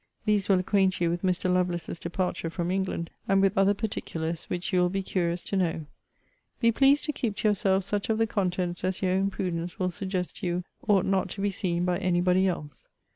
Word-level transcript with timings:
These 0.25 0.49
will 0.49 0.57
acquaint 0.57 0.99
you 0.99 1.11
with 1.11 1.21
Mr. 1.21 1.47
Lovelace's 1.47 1.99
departure 1.99 2.49
from 2.49 2.71
England, 2.71 3.11
and 3.27 3.39
with 3.39 3.55
other 3.55 3.75
particulars, 3.75 4.45
which 4.45 4.73
you 4.73 4.79
will 4.81 4.89
be 4.89 5.03
curious 5.03 5.43
to 5.43 5.55
know. 5.55 5.85
Be 6.59 6.71
pleased 6.71 7.03
to 7.03 7.11
keep 7.13 7.35
to 7.37 7.49
yourself 7.49 7.83
such 7.83 8.09
of 8.09 8.17
the 8.17 8.25
contents 8.25 8.83
as 8.83 9.03
your 9.03 9.11
own 9.11 9.29
prudence 9.29 9.77
will 9.77 9.91
suggest 9.91 10.37
to 10.37 10.47
you 10.47 10.63
ought 10.87 11.05
not 11.05 11.29
to 11.29 11.41
be 11.41 11.51
seen 11.51 11.85
by 11.85 11.99
any 11.99 12.19
body 12.19 12.47
else. 12.47 12.87